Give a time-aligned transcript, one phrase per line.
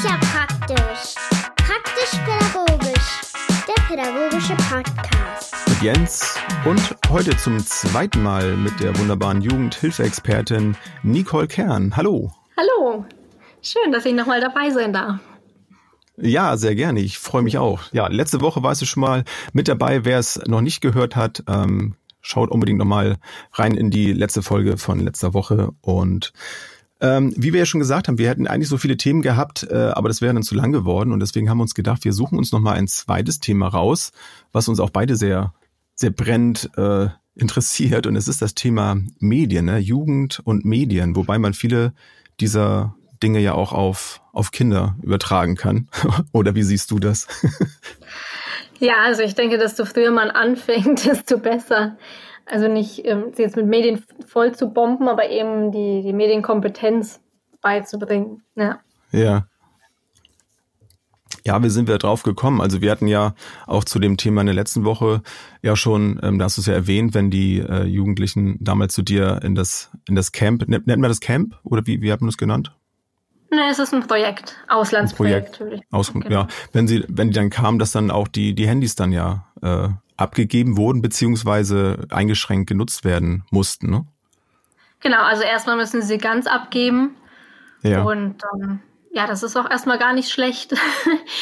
[0.00, 1.14] ist ja praktisch.
[1.56, 3.20] Praktisch-pädagogisch.
[3.68, 5.68] Der pädagogische Podcast.
[5.68, 11.94] Mit Jens und heute zum zweiten Mal mit der wunderbaren Jugendhilfeexpertin Nicole Kern.
[11.98, 12.32] Hallo.
[12.56, 13.04] Hallo.
[13.60, 15.20] Schön, dass ich nochmal dabei sein darf.
[16.16, 17.00] Ja, sehr gerne.
[17.00, 17.82] Ich freue mich auch.
[17.92, 20.06] Ja, letzte Woche warst du schon mal mit dabei.
[20.06, 23.18] Wer es noch nicht gehört hat, ähm, schaut unbedingt nochmal
[23.52, 25.72] rein in die letzte Folge von letzter Woche.
[25.82, 26.32] Und
[27.00, 29.74] ähm, wie wir ja schon gesagt haben, wir hätten eigentlich so viele Themen gehabt, äh,
[29.74, 31.12] aber das wäre dann zu lang geworden.
[31.12, 34.12] Und deswegen haben wir uns gedacht, wir suchen uns nochmal ein zweites Thema raus,
[34.52, 35.54] was uns auch beide sehr,
[35.94, 38.06] sehr brennend äh, interessiert.
[38.06, 39.78] Und es ist das Thema Medien, ne?
[39.78, 41.94] Jugend und Medien, wobei man viele
[42.38, 45.88] dieser Dinge ja auch auf, auf Kinder übertragen kann.
[46.32, 47.26] Oder wie siehst du das?
[48.78, 51.96] ja, also ich denke, desto früher man anfängt, desto besser.
[52.50, 57.20] Also nicht ähm, jetzt mit Medien voll zu bomben, aber eben die, die Medienkompetenz
[57.62, 58.42] beizubringen.
[58.56, 58.80] Ja.
[59.12, 59.46] Ja.
[61.46, 62.60] Ja, wie sind wir drauf gekommen?
[62.60, 63.34] Also wir hatten ja
[63.66, 65.22] auch zu dem Thema in der letzten Woche
[65.62, 69.02] ja schon, ähm, da hast du es ja erwähnt, wenn die äh, Jugendlichen damals zu
[69.02, 72.28] dir in das in das Camp, nennt man das Camp oder wie, wie hat man
[72.28, 72.74] das genannt?
[73.52, 75.60] Nee, es ist ein Projekt, Auslandsprojekt.
[75.60, 76.28] Ein Projekt, Aus, genau.
[76.28, 79.46] Ja, wenn sie, wenn die dann kamen, dass dann auch die die Handys dann ja
[79.62, 79.88] äh,
[80.20, 84.06] abgegeben wurden beziehungsweise eingeschränkt genutzt werden mussten, ne?
[85.00, 87.16] Genau, also erstmal müssen sie ganz abgeben.
[87.82, 88.02] Ja.
[88.02, 88.80] Und ähm,
[89.12, 90.72] ja, das ist auch erstmal gar nicht schlecht.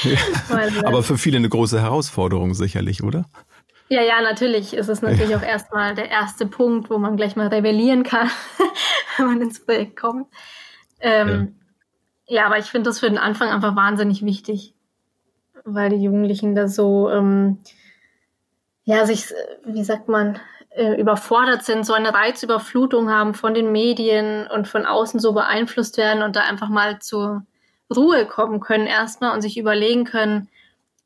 [0.05, 0.17] ja.
[0.49, 3.25] Weil, äh, Aber für viele eine große Herausforderung sicherlich, oder?
[3.89, 5.39] Ja, ja, natürlich ist es natürlich ja.
[5.39, 8.31] auch erstmal der erste Punkt, wo man gleich mal rebellieren kann,
[9.17, 10.29] wenn man ins Projekt kommt.
[11.01, 11.57] Ähm,
[12.27, 14.75] ja, aber ich finde das für den Anfang einfach wahnsinnig wichtig,
[15.65, 17.59] weil die Jugendlichen da so, ähm,
[18.89, 19.35] ja, sich,
[19.67, 24.87] wie sagt man, äh, überfordert sind, so eine Reizüberflutung haben von den Medien und von
[24.87, 27.45] außen so beeinflusst werden und da einfach mal zur
[27.95, 30.49] Ruhe kommen können erstmal und sich überlegen können,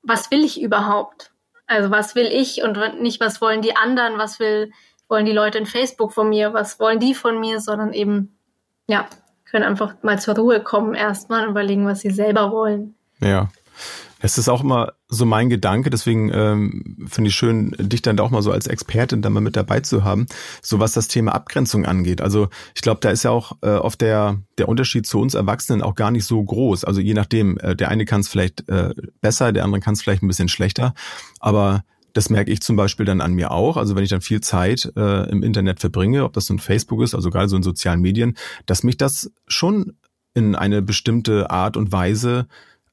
[0.04, 1.32] was will ich überhaupt?
[1.66, 4.70] Also was will ich und nicht, was wollen die anderen, was will,
[5.08, 8.38] wollen die Leute in Facebook von mir, was wollen die von mir, sondern eben,
[8.86, 9.08] ja,
[9.44, 12.94] können einfach mal zur Ruhe kommen erstmal und überlegen, was sie selber wollen.
[13.18, 13.48] Ja.
[14.22, 18.30] Es ist auch immer so mein Gedanke, deswegen ähm, finde ich schön, dich dann auch
[18.30, 20.26] mal so als Expertin da mal mit dabei zu haben,
[20.62, 22.20] so was das Thema Abgrenzung angeht.
[22.20, 25.82] Also ich glaube, da ist ja auch äh, oft der, der Unterschied zu uns Erwachsenen
[25.82, 26.84] auch gar nicht so groß.
[26.84, 30.02] Also je nachdem, äh, der eine kann es vielleicht äh, besser, der andere kann es
[30.02, 30.94] vielleicht ein bisschen schlechter.
[31.40, 33.76] Aber das merke ich zum Beispiel dann an mir auch.
[33.76, 37.14] Also wenn ich dann viel Zeit äh, im Internet verbringe, ob das nun Facebook ist,
[37.14, 39.94] also gerade so in sozialen Medien, dass mich das schon
[40.34, 42.46] in eine bestimmte Art und Weise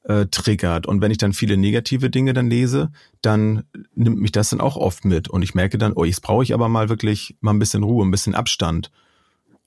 [0.04, 0.86] äh, triggert.
[0.86, 2.90] Und wenn ich dann viele negative Dinge dann lese,
[3.22, 5.28] dann nimmt mich das dann auch oft mit.
[5.28, 8.04] Und ich merke dann, oh, jetzt brauche ich aber mal wirklich mal ein bisschen Ruhe,
[8.04, 8.90] ein bisschen Abstand.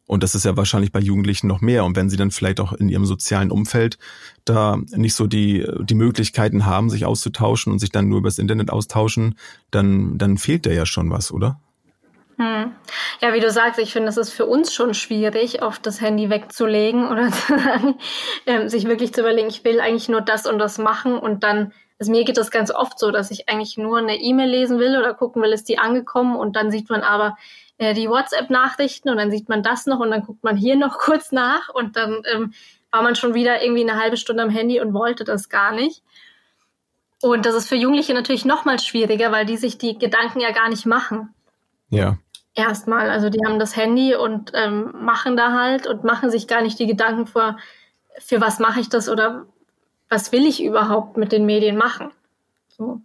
[0.06, 1.86] Und das ist ja wahrscheinlich bei Jugendlichen noch mehr.
[1.86, 3.98] Und wenn sie dann vielleicht auch in ihrem sozialen Umfeld
[4.44, 8.70] da nicht so die, die Möglichkeiten haben, sich auszutauschen und sich dann nur übers Internet
[8.70, 9.36] austauschen,
[9.72, 11.60] dann, dann fehlt da ja schon was, oder?
[12.38, 12.76] Hm.
[13.22, 16.30] Ja, wie du sagst, ich finde, es ist für uns schon schwierig, oft das Handy
[16.30, 17.32] wegzulegen oder
[18.46, 21.74] ähm, sich wirklich zu überlegen, ich will eigentlich nur das und das machen und dann,
[22.00, 24.98] also mir geht das ganz oft so, dass ich eigentlich nur eine E-Mail lesen will
[24.98, 27.38] oder gucken will, ist die angekommen und dann sieht man aber,
[27.78, 30.98] äh, die WhatsApp-Nachrichten und dann sieht man das noch und dann guckt man hier noch
[31.00, 32.54] kurz nach und dann ähm,
[32.92, 36.04] war man schon wieder irgendwie eine halbe Stunde am Handy und wollte das gar nicht.
[37.22, 40.52] Und das ist für Jugendliche natürlich noch mal schwieriger, weil die sich die Gedanken ja
[40.52, 41.34] gar nicht machen.
[41.90, 42.18] Ja.
[42.56, 46.62] Erstmal, also die haben das Handy und ähm, machen da halt und machen sich gar
[46.62, 47.58] nicht die Gedanken vor,
[48.20, 49.46] für was mache ich das oder
[50.08, 52.12] was will ich überhaupt mit den Medien machen.
[52.70, 53.02] So.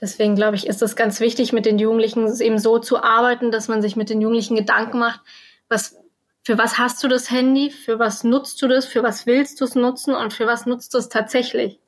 [0.00, 3.68] Deswegen glaube ich, ist es ganz wichtig, mit den Jugendlichen eben so zu arbeiten, dass
[3.68, 5.20] man sich mit den Jugendlichen Gedanken macht,
[5.68, 5.96] was,
[6.44, 9.64] für was hast du das Handy, für was nutzt du das, für was willst du
[9.64, 11.80] es nutzen und für was nutzt du es tatsächlich.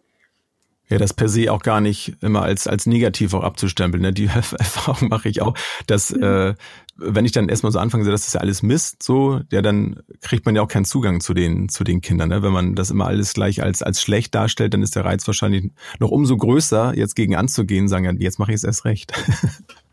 [0.89, 4.03] Ja, das per se auch gar nicht immer als, als negativ auch abzustempeln.
[4.03, 4.13] Ne?
[4.13, 5.55] Die Erfahrung mache ich auch,
[5.87, 6.55] dass äh,
[6.97, 10.45] wenn ich dann erstmal so anfange, das ist ja alles Mist, so, ja, dann kriegt
[10.47, 12.31] man ja auch keinen Zugang zu den, zu den Kindern.
[12.31, 12.43] Ne?
[12.43, 15.71] Wenn man das immer alles gleich als, als schlecht darstellt, dann ist der Reiz wahrscheinlich
[16.01, 19.13] noch umso größer, jetzt gegen anzugehen, sagen, ja, jetzt mache ich es erst recht.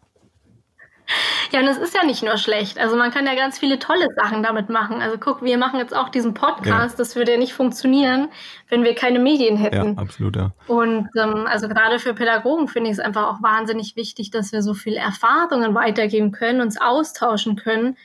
[1.51, 2.77] Ja, und es ist ja nicht nur schlecht.
[2.77, 5.01] Also man kann ja ganz viele tolle Sachen damit machen.
[5.01, 6.93] Also guck, wir machen jetzt auch diesen Podcast.
[6.93, 6.97] Ja.
[6.97, 8.29] Das würde ja nicht funktionieren,
[8.69, 9.95] wenn wir keine Medien hätten.
[9.95, 10.51] Ja, absolut, ja.
[10.67, 14.61] Und ähm, also gerade für Pädagogen finde ich es einfach auch wahnsinnig wichtig, dass wir
[14.61, 17.97] so viele Erfahrungen weitergeben können, uns austauschen können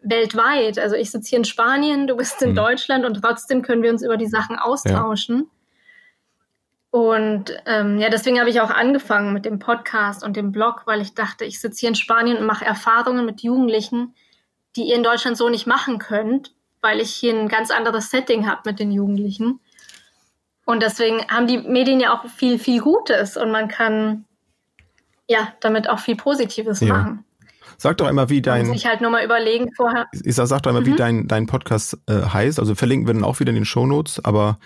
[0.00, 0.78] weltweit.
[0.78, 2.56] Also ich sitze hier in Spanien, du bist in hm.
[2.56, 5.36] Deutschland und trotzdem können wir uns über die Sachen austauschen.
[5.38, 5.55] Ja.
[6.90, 11.00] Und ähm, ja, deswegen habe ich auch angefangen mit dem Podcast und dem Blog, weil
[11.00, 14.14] ich dachte, ich sitze hier in Spanien und mache Erfahrungen mit Jugendlichen,
[14.76, 18.48] die ihr in Deutschland so nicht machen könnt, weil ich hier ein ganz anderes Setting
[18.48, 19.60] habe mit den Jugendlichen.
[20.64, 24.24] Und deswegen haben die Medien ja auch viel, viel Gutes und man kann
[25.28, 26.94] ja damit auch viel Positives ja.
[26.94, 27.24] machen.
[27.78, 28.68] Sag doch einmal, wie dein.
[28.68, 30.06] Muss ich halt nur mal überlegen vorher.
[30.24, 30.86] Ich sag, sag doch einmal, mhm.
[30.86, 32.58] wie dein, dein Podcast äh, heißt.
[32.58, 34.58] Also verlinken wir dann auch wieder in den Shownotes, aber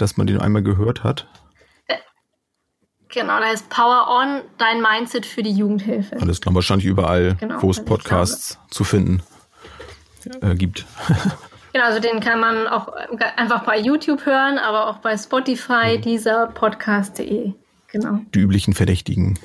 [0.00, 1.26] dass man den einmal gehört hat.
[3.12, 6.16] Genau, da heißt Power On, dein Mindset für die Jugendhilfe.
[6.20, 9.22] Alles klar, wahrscheinlich überall, genau, wo es Podcasts zu finden
[10.40, 10.86] äh, gibt.
[11.72, 12.88] Genau, also den kann man auch
[13.36, 16.02] einfach bei YouTube hören, aber auch bei Spotify, mhm.
[16.02, 17.52] dieser Podcast.de.
[17.86, 18.18] Genau.
[18.34, 19.38] Die üblichen Verdächtigen.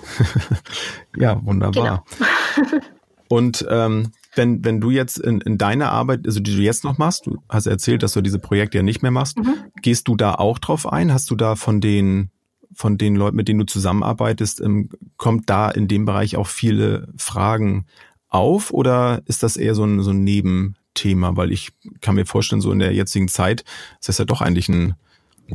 [1.16, 2.04] ja, wunderbar.
[2.18, 2.80] Genau.
[3.28, 6.98] Und ähm, wenn, wenn du jetzt in, in deiner Arbeit, also die du jetzt noch
[6.98, 9.56] machst, du hast erzählt, dass du diese Projekte ja nicht mehr machst, mhm.
[9.82, 11.12] gehst du da auch drauf ein?
[11.12, 12.32] Hast du da von den,
[12.74, 17.08] von den Leuten, mit denen du zusammenarbeitest, ähm, kommt da in dem Bereich auch viele
[17.18, 17.86] Fragen
[18.30, 21.36] auf oder ist das eher so ein, so ein Nebenthema?
[21.36, 21.72] Weil ich
[22.02, 23.64] kann mir vorstellen, so in der jetzigen Zeit
[24.00, 24.96] ist das ja doch eigentlich ein,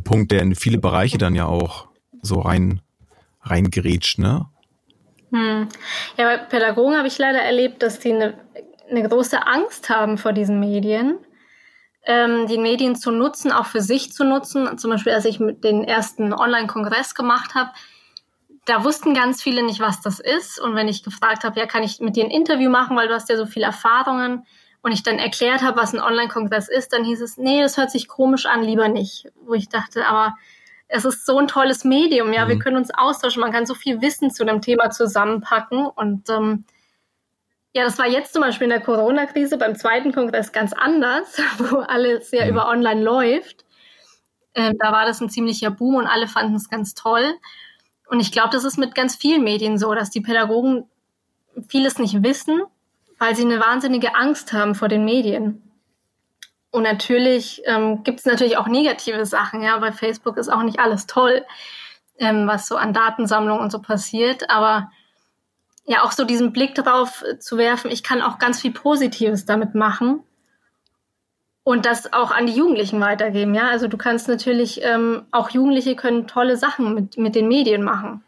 [0.04, 1.88] Punkt, der in viele Bereiche dann ja auch
[2.22, 2.80] so rein
[3.42, 4.46] reingerätscht, ne?
[5.32, 5.68] Hm.
[6.16, 8.34] Ja, bei Pädagogen habe ich leider erlebt, dass die eine,
[8.90, 11.18] eine große Angst haben vor diesen Medien,
[12.04, 14.78] ähm, die Medien zu nutzen, auch für sich zu nutzen.
[14.78, 17.70] Zum Beispiel, als ich mit den ersten Online-Kongress gemacht habe,
[18.66, 20.60] da wussten ganz viele nicht, was das ist.
[20.60, 23.14] Und wenn ich gefragt habe, ja, kann ich mit dir ein Interview machen, weil du
[23.14, 24.46] hast ja so viele Erfahrungen,
[24.82, 27.90] und ich dann erklärt habe, was ein Online-Kongress ist, dann hieß es, nee, das hört
[27.90, 29.26] sich komisch an, lieber nicht.
[29.44, 30.36] Wo ich dachte, aber
[30.88, 32.48] es ist so ein tolles Medium, ja, mhm.
[32.48, 36.64] wir können uns austauschen, man kann so viel Wissen zu einem Thema zusammenpacken und ähm,
[37.72, 41.78] ja, das war jetzt zum Beispiel in der Corona-Krise beim zweiten Kongress ganz anders, wo
[41.78, 42.50] alles ja mhm.
[42.50, 43.64] über online läuft.
[44.54, 47.34] Ähm, da war das ein ziemlicher Boom und alle fanden es ganz toll.
[48.08, 50.88] Und ich glaube, das ist mit ganz vielen Medien so, dass die Pädagogen
[51.68, 52.62] vieles nicht wissen,
[53.18, 55.62] weil sie eine wahnsinnige Angst haben vor den Medien.
[56.72, 59.62] Und natürlich ähm, gibt es natürlich auch negative Sachen.
[59.62, 61.44] Ja, bei Facebook ist auch nicht alles toll,
[62.18, 64.50] ähm, was so an Datensammlung und so passiert.
[64.50, 64.90] Aber
[65.90, 69.74] ja, auch so diesen Blick darauf zu werfen, ich kann auch ganz viel Positives damit
[69.74, 70.20] machen
[71.64, 73.56] und das auch an die Jugendlichen weitergeben.
[73.56, 77.82] Ja, also du kannst natürlich ähm, auch Jugendliche können tolle Sachen mit mit den Medien
[77.82, 78.22] machen.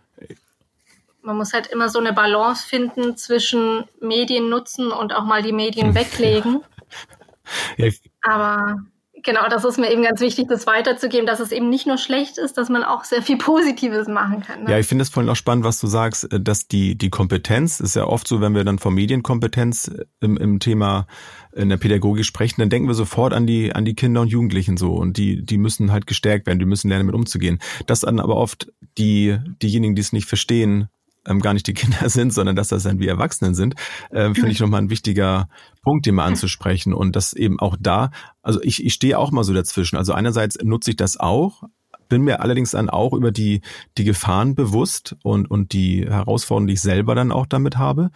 [1.22, 5.52] Man muss halt immer so eine Balance finden zwischen Medien nutzen und auch mal die
[5.52, 6.62] Medien weglegen.
[7.76, 7.90] Ja,
[8.22, 8.82] aber
[9.22, 12.38] genau, das ist mir eben ganz wichtig, das weiterzugeben, dass es eben nicht nur schlecht
[12.38, 14.64] ist, dass man auch sehr viel Positives machen kann.
[14.64, 14.70] Ne?
[14.70, 17.80] Ja, ich finde es vorhin auch spannend, was du sagst, äh, dass die, die Kompetenz,
[17.80, 21.06] ist ja oft so, wenn wir dann von Medienkompetenz äh, im, im Thema
[21.54, 24.76] in der Pädagogik sprechen, dann denken wir sofort an die, an die Kinder und Jugendlichen
[24.76, 27.58] so und die, die müssen halt gestärkt werden, die müssen lernen, damit umzugehen.
[27.86, 30.88] Das dann aber oft die, diejenigen, die es nicht verstehen,
[31.26, 33.74] ähm, gar nicht die Kinder sind, sondern dass das dann wie Erwachsenen sind,
[34.10, 35.48] äh, finde ich nochmal ein wichtiger
[35.82, 36.94] Punkt, den mal anzusprechen.
[36.94, 39.96] Und das eben auch da, also ich, ich stehe auch mal so dazwischen.
[39.96, 41.64] Also einerseits nutze ich das auch,
[42.08, 43.62] bin mir allerdings dann auch über die,
[43.96, 48.10] die Gefahren bewusst und, und die Herausforderungen, die ich selber dann auch damit habe.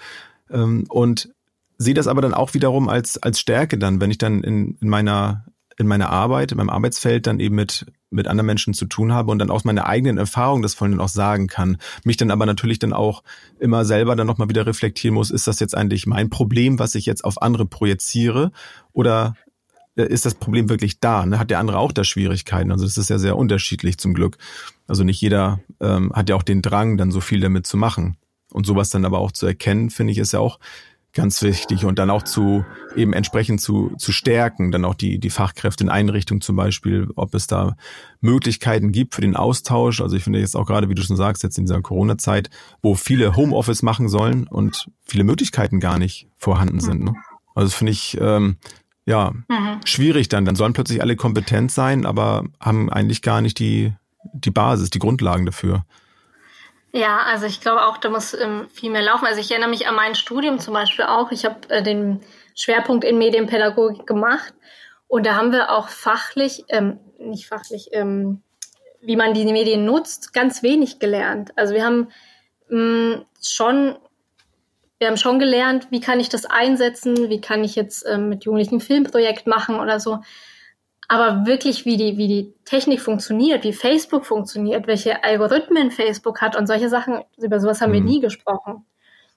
[0.50, 1.30] Ähm, und
[1.78, 4.88] sehe das aber dann auch wiederum als, als Stärke dann, wenn ich dann in, in
[4.88, 5.46] meiner
[5.78, 9.31] in meiner Arbeit, in meinem Arbeitsfeld dann eben mit mit anderen Menschen zu tun habe
[9.31, 11.76] und dann aus meiner eigenen Erfahrung das von denen auch sagen kann.
[12.05, 13.23] Mich dann aber natürlich dann auch
[13.58, 17.06] immer selber dann nochmal wieder reflektieren muss, ist das jetzt eigentlich mein Problem, was ich
[17.06, 18.52] jetzt auf andere projiziere
[18.93, 19.34] oder
[19.96, 21.26] äh, ist das Problem wirklich da?
[21.26, 21.38] Ne?
[21.38, 22.70] Hat der andere auch da Schwierigkeiten?
[22.70, 24.38] Also das ist ja sehr unterschiedlich zum Glück.
[24.87, 28.16] Also nicht jeder ähm, hat ja auch den Drang, dann so viel damit zu machen.
[28.52, 30.61] Und sowas dann aber auch zu erkennen, finde ich, ist ja auch
[31.16, 35.30] ganz wichtig und dann auch zu eben entsprechend zu, zu stärken, dann auch die, die
[35.30, 37.76] Fachkräfte in Einrichtungen zum Beispiel, ob es da
[38.20, 40.00] Möglichkeiten gibt für den Austausch.
[40.00, 42.50] Also ich finde jetzt auch gerade, wie du schon sagst, jetzt in dieser Corona-Zeit,
[42.82, 47.02] wo viele Homeoffice machen sollen und viele Möglichkeiten gar nicht vorhanden sind.
[47.02, 47.14] Ne?
[47.54, 48.58] Also das finde ich ähm,
[49.06, 49.80] ja mhm.
[49.85, 50.44] schwierig dann.
[50.44, 53.92] Dann sollen plötzlich alle kompetent sein, aber haben eigentlich gar nicht die,
[54.32, 55.85] die Basis, die Grundlagen dafür.
[56.96, 59.26] Ja, also ich glaube auch, da muss ähm, viel mehr laufen.
[59.26, 61.30] Also ich erinnere mich an mein Studium zum Beispiel auch.
[61.30, 62.22] Ich habe äh, den
[62.54, 64.54] Schwerpunkt in Medienpädagogik gemacht
[65.06, 68.40] und da haben wir auch fachlich, ähm, nicht fachlich, ähm,
[69.02, 71.52] wie man die Medien nutzt, ganz wenig gelernt.
[71.56, 72.08] Also wir haben
[72.70, 73.98] mh, mm, schon,
[74.98, 78.44] wir haben schon gelernt, wie kann ich das einsetzen, wie kann ich jetzt ähm, mit
[78.44, 80.20] Jugendlichen ein Filmprojekt machen oder so.
[81.08, 86.56] Aber wirklich, wie die, wie die Technik funktioniert, wie Facebook funktioniert, welche Algorithmen Facebook hat
[86.56, 87.94] und solche Sachen, über sowas haben mhm.
[87.94, 88.84] wir nie gesprochen.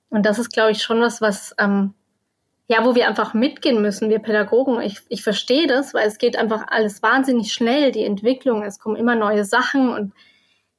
[0.10, 1.94] Und das ist, glaube ich, schon was, was, ähm,
[2.68, 4.82] ja, wo wir einfach mitgehen müssen, wir Pädagogen.
[4.82, 8.96] Ich, ich verstehe das, weil es geht einfach alles wahnsinnig schnell, die Entwicklung, es kommen
[8.96, 10.14] immer neue Sachen und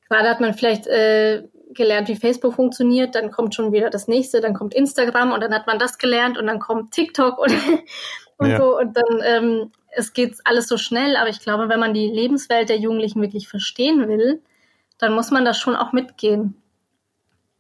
[0.09, 4.41] gerade hat man vielleicht äh, gelernt, wie Facebook funktioniert, dann kommt schon wieder das nächste,
[4.41, 7.53] dann kommt Instagram und dann hat man das gelernt und dann kommt TikTok und,
[8.39, 8.57] und ja.
[8.57, 12.07] so und dann ähm, es geht alles so schnell, aber ich glaube, wenn man die
[12.07, 14.41] Lebenswelt der Jugendlichen wirklich verstehen will,
[14.99, 16.55] dann muss man das schon auch mitgehen.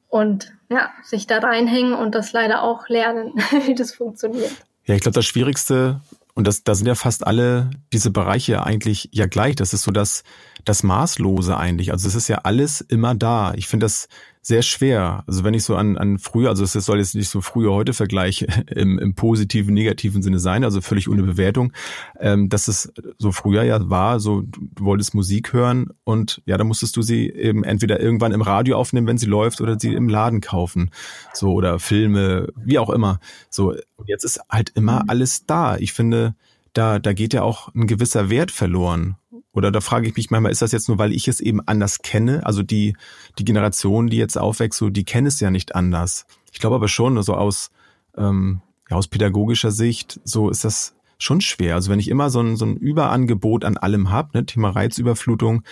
[0.08, 3.34] Und ja, sich da reinhängen und das leider auch lernen,
[3.66, 4.52] wie das funktioniert.
[4.84, 6.00] Ja, ich glaube, das Schwierigste,
[6.34, 9.56] und das, da sind ja fast alle diese Bereiche eigentlich ja gleich.
[9.56, 10.24] Das ist so das,
[10.64, 11.92] das Maßlose eigentlich.
[11.92, 13.52] Also es ist ja alles immer da.
[13.54, 14.08] Ich finde das
[14.42, 15.22] sehr schwer.
[15.26, 17.92] Also wenn ich so an, an früher, also es soll jetzt nicht so früher heute
[17.92, 21.72] Vergleich im, im positiven, negativen Sinne sein, also völlig ohne Bewertung,
[22.18, 26.64] ähm, dass es so früher ja war, so du wolltest Musik hören und ja, da
[26.64, 30.08] musstest du sie eben entweder irgendwann im Radio aufnehmen, wenn sie läuft, oder sie im
[30.08, 30.90] Laden kaufen.
[31.34, 33.20] So, oder Filme, wie auch immer.
[33.50, 35.10] So, und jetzt ist halt immer mhm.
[35.10, 35.76] alles da.
[35.76, 36.34] Ich finde,
[36.72, 39.16] da, da geht ja auch ein gewisser Wert verloren.
[39.52, 42.02] Oder da frage ich mich manchmal, ist das jetzt nur, weil ich es eben anders
[42.02, 42.46] kenne?
[42.46, 42.96] Also die,
[43.38, 46.26] die Generation, die jetzt aufwächst, so, die kennen es ja nicht anders.
[46.52, 47.70] Ich glaube aber schon, so also aus,
[48.16, 51.74] ähm, ja, aus pädagogischer Sicht, so ist das schon schwer.
[51.74, 55.62] Also wenn ich immer so ein, so ein Überangebot an allem habe, ne, Thema Reizüberflutung,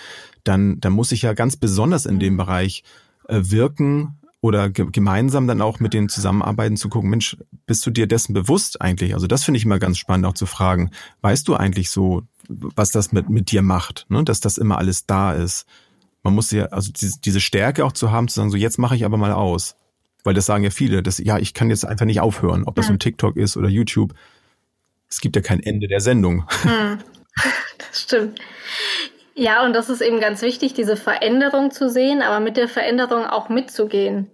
[0.43, 2.83] dann, dann muss ich ja ganz besonders in dem Bereich
[3.27, 7.91] äh, wirken oder ge gemeinsam dann auch mit denen zusammenarbeiten zu gucken, Mensch, bist du
[7.91, 9.13] dir dessen bewusst eigentlich?
[9.13, 10.91] Also das finde ich immer ganz spannend auch zu fragen.
[11.21, 14.23] Weißt du eigentlich so, was das mit, mit dir macht, ne?
[14.23, 15.65] dass das immer alles da ist.
[16.23, 19.05] Man muss ja, also diese, Stärke auch zu haben, zu sagen, so jetzt mache ich
[19.05, 19.75] aber mal aus.
[20.23, 22.87] Weil das sagen ja viele, dass ja, ich kann jetzt einfach nicht aufhören, ob das
[22.87, 22.93] ja.
[22.93, 24.13] ein TikTok ist oder YouTube.
[25.09, 26.45] Es gibt ja kein Ende der Sendung.
[26.63, 26.99] Hm.
[27.77, 28.39] Das stimmt.
[29.33, 33.25] Ja, und das ist eben ganz wichtig, diese Veränderung zu sehen, aber mit der Veränderung
[33.25, 34.29] auch mitzugehen.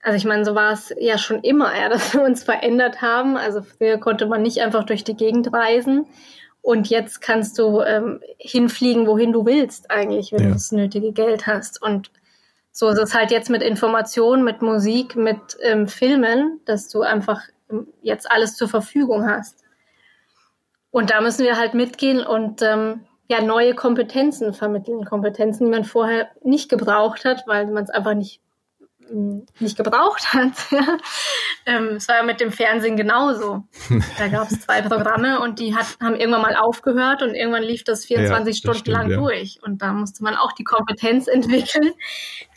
[0.00, 3.36] Also ich meine, so war es ja schon immer, ja, dass wir uns verändert haben.
[3.36, 6.06] Also früher konnte man nicht einfach durch die Gegend reisen
[6.62, 10.46] und jetzt kannst du ähm, hinfliegen, wohin du willst, eigentlich, wenn ja.
[10.46, 11.82] du das nötige Geld hast.
[11.82, 12.12] Und
[12.70, 17.42] so ist es halt jetzt mit Informationen, mit Musik, mit ähm, Filmen, dass du einfach
[17.68, 19.58] ähm, jetzt alles zur Verfügung hast.
[20.92, 25.84] Und da müssen wir halt mitgehen und ähm, ja neue Kompetenzen vermitteln, Kompetenzen, die man
[25.84, 28.40] vorher nicht gebraucht hat, weil man es einfach nicht
[29.10, 30.52] nicht gebraucht hat.
[31.66, 33.64] ähm, es war ja mit dem Fernsehen genauso.
[34.18, 37.84] Da gab es zwei Programme und die hat, haben irgendwann mal aufgehört und irgendwann lief
[37.84, 39.16] das 24 ja, Stunden stimmt, lang ja.
[39.18, 39.58] durch.
[39.62, 41.92] Und da musste man auch die Kompetenz entwickeln,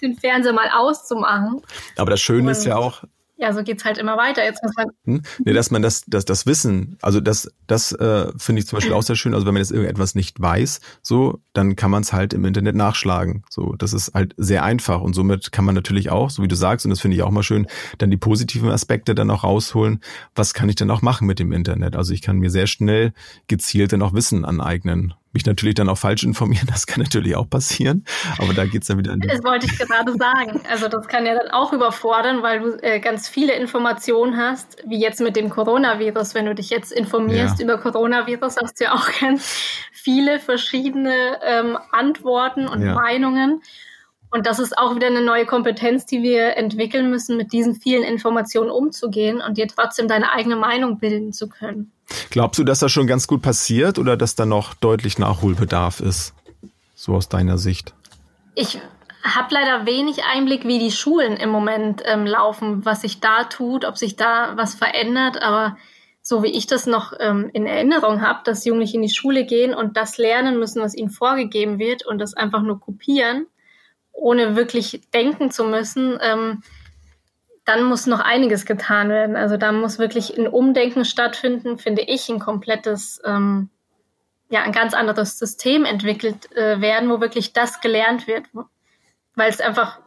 [0.02, 1.62] den Fernseher mal auszumachen.
[1.98, 3.04] Aber das Schöne und ist ja auch,
[3.38, 4.44] ja, so geht's halt immer weiter.
[4.44, 4.88] Jetzt muss man.
[5.06, 5.22] Hm?
[5.44, 8.94] Nee, dass man das, das, das Wissen, also das, das äh, finde ich zum Beispiel
[8.94, 9.34] auch sehr schön.
[9.34, 12.76] Also wenn man jetzt irgendetwas nicht weiß, so, dann kann man es halt im Internet
[12.76, 13.44] nachschlagen.
[13.50, 16.56] So, das ist halt sehr einfach und somit kann man natürlich auch, so wie du
[16.56, 20.00] sagst, und das finde ich auch mal schön, dann die positiven Aspekte dann auch rausholen.
[20.34, 21.96] Was kann ich denn auch machen mit dem Internet?
[21.96, 23.14] Also ich kann mir sehr schnell
[23.48, 27.50] gezielt dann auch Wissen aneignen mich natürlich dann auch falsch informieren, das kann natürlich auch
[27.50, 28.04] passieren,
[28.40, 30.62] aber da geht's dann wieder in Das wollte ich gerade sagen.
[30.70, 35.00] Also das kann ja dann auch überfordern, weil du äh, ganz viele Informationen hast, wie
[35.00, 36.34] jetzt mit dem Coronavirus.
[36.34, 37.66] Wenn du dich jetzt informierst ja.
[37.66, 39.46] über Coronavirus, hast du ja auch ganz
[39.92, 42.94] viele verschiedene ähm, Antworten und ja.
[42.94, 43.62] Meinungen.
[44.32, 48.04] Und das ist auch wieder eine neue Kompetenz, die wir entwickeln müssen, mit diesen vielen
[48.04, 51.92] Informationen umzugehen und dir trotzdem deine eigene Meinung bilden zu können.
[52.30, 56.34] Glaubst du, dass das schon ganz gut passiert oder dass da noch deutlich Nachholbedarf ist?
[56.94, 57.94] So aus deiner Sicht.
[58.56, 58.80] Ich
[59.24, 63.84] habe leider wenig Einblick, wie die Schulen im Moment ähm, laufen, was sich da tut,
[63.84, 65.42] ob sich da was verändert.
[65.42, 65.78] Aber
[66.22, 69.74] so wie ich das noch ähm, in Erinnerung habe, dass Jugendliche in die Schule gehen
[69.74, 73.48] und das lernen müssen, was ihnen vorgegeben wird und das einfach nur kopieren,
[74.12, 76.64] ohne wirklich denken zu müssen, ähm,
[77.66, 79.36] dann muss noch einiges getan werden.
[79.36, 83.70] Also da muss wirklich ein Umdenken stattfinden, finde ich, ein komplettes, ähm,
[84.50, 88.46] ja, ein ganz anderes System entwickelt äh, werden, wo wirklich das gelernt wird.
[89.34, 90.00] Weil es einfach,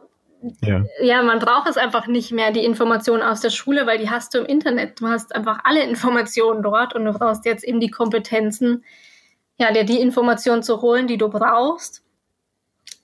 [0.61, 0.85] ja.
[1.01, 4.33] ja, man braucht es einfach nicht mehr, die Informationen aus der Schule, weil die hast
[4.33, 5.01] du im Internet.
[5.01, 8.85] Du hast einfach alle Informationen dort und du brauchst jetzt eben die Kompetenzen,
[9.57, 12.03] ja, dir die Informationen zu holen, die du brauchst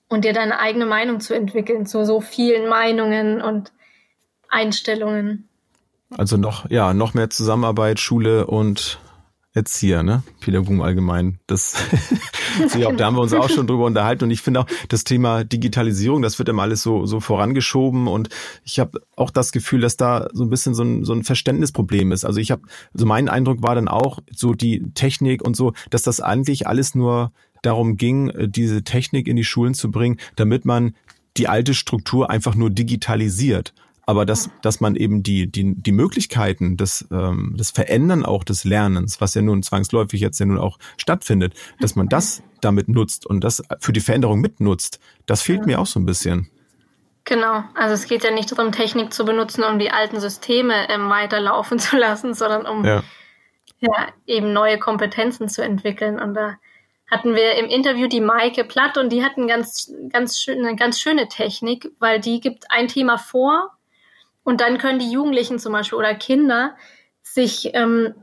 [0.07, 3.73] und dir deine eigene Meinung zu entwickeln zu so vielen Meinungen und
[4.55, 5.49] Einstellungen.
[6.09, 8.99] Also noch, ja, noch mehr Zusammenarbeit, Schule und
[9.53, 10.23] Erzieher, ne?
[10.39, 11.39] Pädagogen allgemein.
[11.47, 11.75] Das,
[12.77, 14.25] ja, da haben wir uns auch schon drüber unterhalten.
[14.25, 18.07] Und ich finde auch, das Thema Digitalisierung, das wird immer alles so, so vorangeschoben.
[18.07, 18.29] Und
[18.63, 22.11] ich habe auch das Gefühl, dass da so ein bisschen so ein, so ein Verständnisproblem
[22.13, 22.23] ist.
[22.25, 26.03] Also ich habe, so mein Eindruck war dann auch, so die Technik und so, dass
[26.03, 27.31] das eigentlich alles nur
[27.61, 30.95] darum ging, diese Technik in die Schulen zu bringen, damit man
[31.37, 33.73] die alte Struktur einfach nur digitalisiert
[34.05, 38.63] aber dass, dass man eben die, die, die Möglichkeiten des, ähm, des Verändern auch des
[38.63, 43.25] Lernens, was ja nun zwangsläufig jetzt ja nun auch stattfindet, dass man das damit nutzt
[43.25, 45.65] und das für die Veränderung mitnutzt, das fehlt ja.
[45.65, 46.49] mir auch so ein bisschen.
[47.25, 51.09] Genau, also es geht ja nicht darum, Technik zu benutzen, um die alten Systeme ähm,
[51.09, 53.03] weiterlaufen zu lassen, sondern um ja.
[53.79, 56.19] ja, eben neue Kompetenzen zu entwickeln.
[56.19, 56.57] Und da
[57.09, 60.75] hatten wir im Interview die Maike Platt und die hat eine ganz, ganz, schön, eine
[60.75, 63.71] ganz schöne Technik, weil die gibt ein Thema vor
[64.45, 66.75] und dann können die Jugendlichen zum Beispiel oder Kinder
[67.23, 68.13] sich ähm,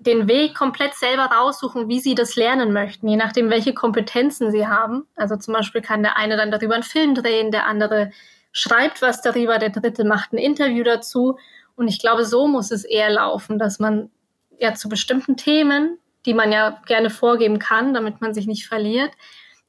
[0.00, 4.66] den Weg komplett selber raussuchen, wie sie das lernen möchten, je nachdem, welche Kompetenzen sie
[4.66, 5.06] haben.
[5.14, 8.10] Also zum Beispiel kann der eine dann darüber einen Film drehen, der andere
[8.50, 11.38] schreibt was darüber, der dritte macht ein Interview dazu.
[11.76, 14.10] Und ich glaube, so muss es eher laufen, dass man
[14.58, 19.12] ja zu bestimmten Themen, die man ja gerne vorgeben kann, damit man sich nicht verliert,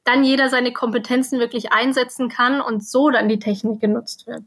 [0.02, 4.42] dann jeder seine Kompetenzen wirklich einsetzen kann und so dann die Technik genutzt wird.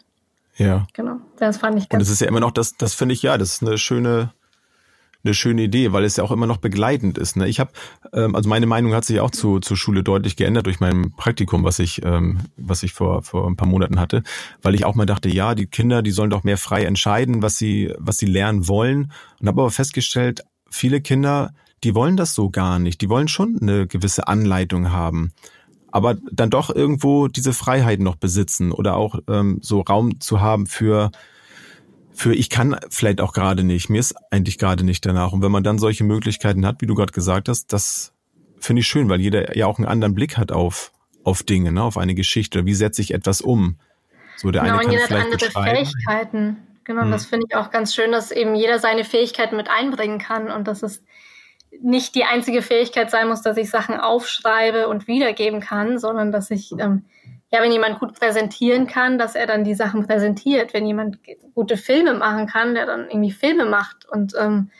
[0.58, 0.88] Ja.
[0.94, 1.18] Genau.
[1.38, 2.00] Das fand ich ganz.
[2.00, 4.32] Und es ist ja immer noch das, das finde ich ja, das ist eine schöne,
[5.24, 7.36] eine schöne Idee, weil es ja auch immer noch begleitend ist.
[7.36, 7.48] Ne?
[7.48, 7.72] Ich habe,
[8.14, 11.64] ähm, also meine Meinung hat sich auch zu, zur Schule deutlich geändert durch mein Praktikum,
[11.64, 14.24] was ich, ähm, was ich vor, vor ein paar Monaten hatte,
[14.62, 17.58] weil ich auch mal dachte, ja, die Kinder, die sollen doch mehr frei entscheiden, was
[17.58, 19.12] sie, was sie lernen wollen.
[19.40, 23.02] Und habe aber festgestellt, viele Kinder, die wollen das so gar nicht.
[23.02, 25.34] Die wollen schon eine gewisse Anleitung haben
[25.96, 30.68] aber dann doch irgendwo diese Freiheit noch besitzen oder auch ähm, so Raum zu haben
[30.68, 31.10] für
[32.12, 35.32] für ich kann vielleicht auch gerade nicht, mir ist eigentlich gerade nicht danach.
[35.32, 38.14] Und wenn man dann solche Möglichkeiten hat, wie du gerade gesagt hast, das
[38.60, 40.92] finde ich schön, weil jeder ja auch einen anderen Blick hat auf,
[41.24, 42.66] auf Dinge, ne, auf eine Geschichte.
[42.66, 43.78] Wie setze ich etwas um?
[44.36, 46.58] So der genau, eine kann jeder vielleicht hat andere Fähigkeiten.
[46.84, 47.12] Genau, hm.
[47.12, 50.68] das finde ich auch ganz schön, dass eben jeder seine Fähigkeiten mit einbringen kann und
[50.68, 51.04] dass es
[51.82, 56.51] nicht die einzige Fähigkeit sein muss, dass ich Sachen aufschreibe und wiedergeben kann, sondern dass
[56.51, 57.05] ich ähm,
[57.51, 60.74] ja, wenn jemand gut präsentieren kann, dass er dann die Sachen präsentiert.
[60.74, 61.20] Wenn jemand
[61.53, 64.05] gute Filme machen kann, der dann irgendwie Filme macht.
[64.05, 64.72] Und ähm,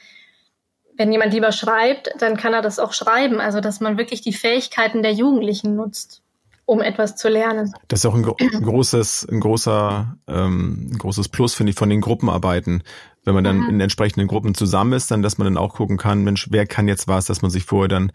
[0.97, 3.39] wenn jemand lieber schreibt, dann kann er das auch schreiben.
[3.39, 6.21] Also, dass man wirklich die Fähigkeiten der Jugendlichen nutzt,
[6.65, 7.73] um etwas zu lernen.
[7.87, 11.89] Das ist auch ein, ein großes, ein großer, ähm, ein großes Plus, finde ich, von
[11.89, 12.83] den Gruppenarbeiten.
[13.25, 13.70] Wenn man dann mhm.
[13.70, 16.88] in entsprechenden Gruppen zusammen ist, dann, dass man dann auch gucken kann, Mensch, wer kann
[16.88, 18.12] jetzt was, dass man sich vorher dann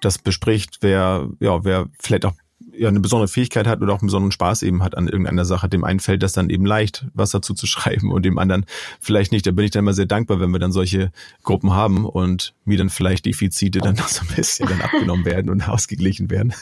[0.00, 2.34] das bespricht, wer, ja, wer vielleicht auch
[2.72, 5.68] ja eine besondere Fähigkeit hat oder auch einen besonderen Spaß eben hat an irgendeiner Sache.
[5.68, 8.64] Dem einen fällt das dann eben leicht, was dazu zu schreiben und dem anderen
[9.00, 9.46] vielleicht nicht.
[9.46, 11.10] Da bin ich dann immer sehr dankbar, wenn wir dann solche
[11.42, 15.50] Gruppen haben und mir dann vielleicht Defizite dann noch so ein bisschen dann abgenommen werden
[15.50, 16.54] und ausgeglichen werden.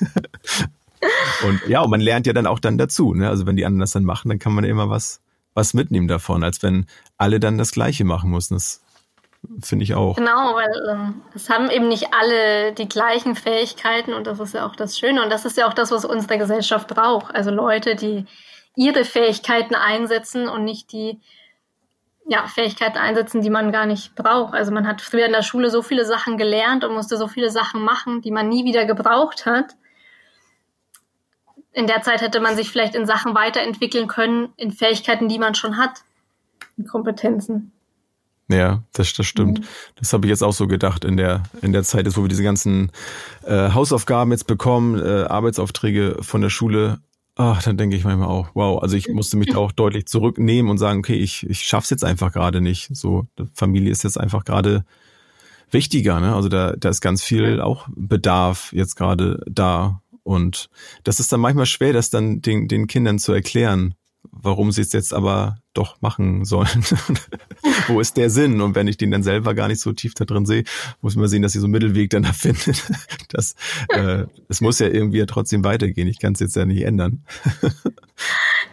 [1.47, 3.15] und ja, und man lernt ja dann auch dann dazu.
[3.15, 3.29] Ne?
[3.29, 5.21] Also wenn die anderen das dann machen, dann kann man ja immer was
[5.59, 8.55] was mitnehmen davon, als wenn alle dann das Gleiche machen müssen.
[8.55, 8.81] Das
[9.61, 10.15] finde ich auch.
[10.15, 14.65] Genau, weil ähm, es haben eben nicht alle die gleichen Fähigkeiten und das ist ja
[14.65, 17.35] auch das Schöne und das ist ja auch das, was unsere Gesellschaft braucht.
[17.35, 18.25] Also Leute, die
[18.77, 21.21] ihre Fähigkeiten einsetzen und nicht die
[22.29, 24.55] ja, Fähigkeiten einsetzen, die man gar nicht braucht.
[24.55, 27.51] Also man hat früher in der Schule so viele Sachen gelernt und musste so viele
[27.51, 29.75] Sachen machen, die man nie wieder gebraucht hat.
[31.73, 35.55] In der Zeit hätte man sich vielleicht in Sachen weiterentwickeln können, in Fähigkeiten, die man
[35.55, 36.03] schon hat,
[36.77, 37.73] in Kompetenzen.
[38.51, 39.61] Ja, das, das stimmt.
[39.61, 39.65] Mhm.
[39.97, 42.43] Das habe ich jetzt auch so gedacht in der, in der Zeit, wo wir diese
[42.43, 42.91] ganzen
[43.45, 46.99] äh, Hausaufgaben jetzt bekommen, äh, Arbeitsaufträge von der Schule.
[47.37, 50.71] Ach, dann denke ich manchmal auch, wow, also ich musste mich da auch deutlich zurücknehmen
[50.71, 52.89] und sagen, okay, ich, ich schaff's jetzt einfach gerade nicht.
[52.97, 54.85] So, Familie ist jetzt einfach gerade
[55.71, 56.35] wichtiger, ne?
[56.35, 60.01] Also da, da ist ganz viel auch Bedarf jetzt gerade da.
[60.29, 60.69] Und
[61.05, 63.95] das ist dann manchmal schwer, das dann den, den Kindern zu erklären,
[64.31, 66.85] warum sie es jetzt aber doch machen sollen.
[67.87, 68.61] Wo ist der Sinn?
[68.61, 70.65] Und wenn ich den dann selber gar nicht so tief da drin sehe,
[71.01, 72.83] muss man sehen, dass sie so einen Mittelweg dann erfindet.
[73.31, 73.55] Das,
[73.89, 76.09] äh, es muss ja irgendwie ja trotzdem weitergehen.
[76.09, 77.25] Ich kann es jetzt ja nicht ändern.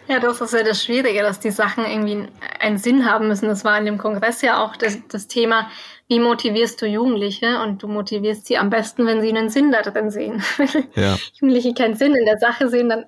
[0.08, 2.28] Ja, das ist ja das Schwierige, dass die Sachen irgendwie
[2.60, 3.48] einen Sinn haben müssen.
[3.48, 5.68] Das war in dem Kongress ja auch das, das Thema,
[6.08, 7.62] wie motivierst du Jugendliche?
[7.62, 10.44] Und du motivierst sie am besten, wenn sie einen Sinn da drin sehen.
[10.96, 11.18] Ja.
[11.34, 13.06] Jugendliche keinen Sinn in der Sache sehen, dann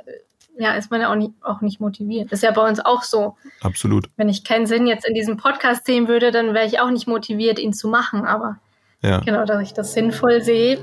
[0.57, 2.31] ja, ist man ja auch nicht, auch nicht motiviert.
[2.31, 3.37] Das ist ja bei uns auch so.
[3.61, 4.09] Absolut.
[4.17, 7.07] Wenn ich keinen Sinn jetzt in diesem Podcast sehen würde, dann wäre ich auch nicht
[7.07, 8.25] motiviert, ihn zu machen.
[8.25, 8.57] Aber
[9.01, 9.19] ja.
[9.19, 10.79] genau, dass ich das sinnvoll sehe,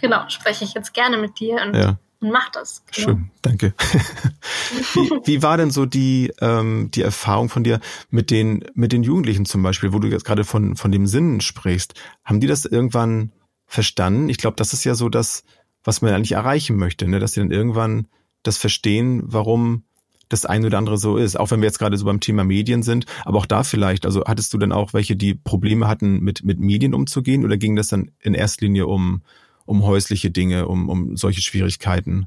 [0.00, 1.96] genau, spreche ich jetzt gerne mit dir und, ja.
[2.24, 2.82] Und mach das.
[2.90, 3.06] Genau.
[3.06, 3.74] Schön, danke.
[4.94, 9.02] wie, wie war denn so die, ähm, die Erfahrung von dir mit den, mit den
[9.02, 11.94] Jugendlichen zum Beispiel, wo du jetzt gerade von, von dem Sinn sprichst?
[12.24, 13.30] Haben die das irgendwann
[13.66, 14.30] verstanden?
[14.30, 15.44] Ich glaube, das ist ja so das,
[15.84, 17.18] was man eigentlich erreichen möchte, ne?
[17.18, 18.08] dass die dann irgendwann
[18.42, 19.84] das verstehen, warum
[20.30, 21.38] das eine oder andere so ist.
[21.38, 24.24] Auch wenn wir jetzt gerade so beim Thema Medien sind, aber auch da vielleicht, also
[24.24, 27.88] hattest du denn auch welche, die Probleme hatten, mit, mit Medien umzugehen oder ging das
[27.88, 29.20] dann in erster Linie um,
[29.66, 32.26] um häusliche Dinge, um, um solche Schwierigkeiten?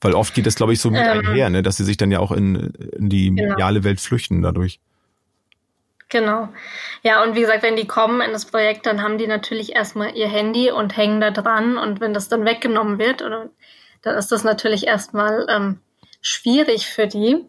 [0.00, 1.62] Weil oft geht das, glaube ich, so mit ähm, einher, ne?
[1.62, 3.50] dass sie sich dann ja auch in, in die genau.
[3.50, 4.80] mediale Welt flüchten dadurch.
[6.08, 6.48] Genau.
[7.02, 10.16] Ja, und wie gesagt, wenn die kommen in das Projekt, dann haben die natürlich erstmal
[10.16, 11.76] ihr Handy und hängen da dran.
[11.76, 13.50] Und wenn das dann weggenommen wird oder
[14.02, 15.80] dann ist das natürlich erstmal ähm,
[16.20, 17.44] schwierig für die.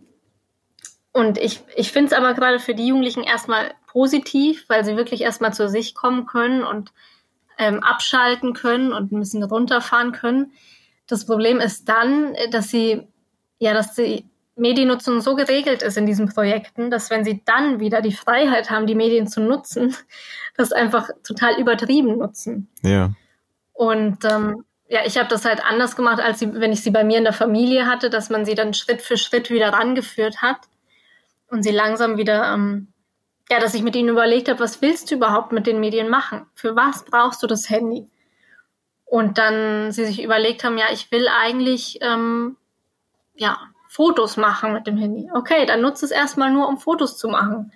[1.13, 5.21] Und ich, ich finde es aber gerade für die Jugendlichen erstmal positiv, weil sie wirklich
[5.21, 6.91] erstmal zu sich kommen können und
[7.59, 10.53] ähm, abschalten können und ein bisschen runterfahren können.
[11.07, 13.07] Das Problem ist dann, dass sie,
[13.59, 18.01] ja, dass die Mediennutzung so geregelt ist in diesen Projekten, dass wenn sie dann wieder
[18.01, 19.95] die Freiheit haben, die Medien zu nutzen,
[20.57, 22.69] das einfach total übertrieben nutzen.
[22.81, 23.11] Ja.
[23.73, 27.03] Und ähm, ja, ich habe das halt anders gemacht, als sie, wenn ich sie bei
[27.03, 30.57] mir in der Familie hatte, dass man sie dann Schritt für Schritt wieder rangeführt hat
[31.47, 32.87] und sie langsam wieder, ähm,
[33.51, 36.45] ja, dass ich mit ihnen überlegt habe, was willst du überhaupt mit den Medien machen?
[36.53, 38.07] Für was brauchst du das Handy?
[39.05, 42.57] Und dann sie sich überlegt haben, ja, ich will eigentlich, ähm,
[43.35, 43.57] ja,
[43.87, 45.31] Fotos machen mit dem Handy.
[45.33, 47.71] Okay, dann nutze es erstmal nur, um Fotos zu machen.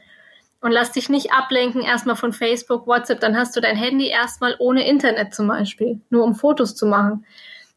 [0.61, 3.19] Und lass dich nicht ablenken erstmal von Facebook, WhatsApp.
[3.19, 7.25] Dann hast du dein Handy erstmal ohne Internet zum Beispiel, nur um Fotos zu machen.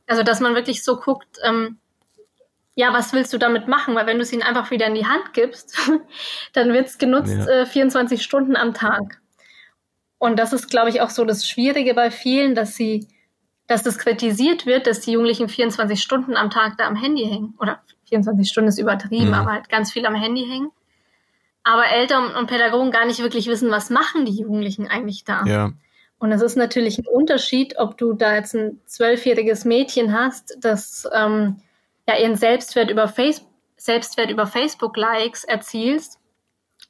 [0.06, 1.78] Also, dass man wirklich so guckt, ähm,
[2.76, 3.94] ja, was willst du damit machen?
[3.94, 5.76] Weil wenn du es ihnen einfach wieder in die Hand gibst,
[6.52, 7.62] dann wird es genutzt ja.
[7.62, 9.20] äh, 24 Stunden am Tag.
[10.18, 13.08] Und das ist, glaube ich, auch so das Schwierige bei vielen, dass sie,
[13.66, 17.54] dass das kritisiert wird, dass die Jugendlichen 24 Stunden am Tag da am Handy hängen.
[17.58, 19.34] Oder 24 Stunden ist übertrieben, mhm.
[19.34, 20.70] aber halt ganz viel am Handy hängen.
[21.64, 25.44] Aber Eltern und Pädagogen gar nicht wirklich wissen, was machen die Jugendlichen eigentlich da.
[25.46, 25.72] Ja.
[26.18, 31.08] Und es ist natürlich ein Unterschied, ob du da jetzt ein zwölfjähriges Mädchen hast, das
[31.12, 31.56] ähm,
[32.08, 33.44] ja ihren Selbstwert über, Face
[33.76, 36.18] Selbstwert über Facebook-Likes erzielst,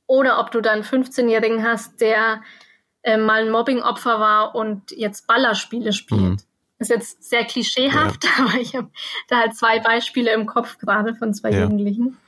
[0.07, 2.43] oder ob du dann 15-Jährigen hast, der
[3.03, 6.21] äh, mal ein Mobbing-Opfer war und jetzt Ballerspiele spielt.
[6.21, 6.39] Mhm.
[6.79, 8.31] Ist jetzt sehr klischeehaft, ja.
[8.39, 8.91] aber ich habe
[9.29, 11.63] da halt zwei Beispiele im Kopf gerade von zwei ja.
[11.63, 12.19] Jugendlichen.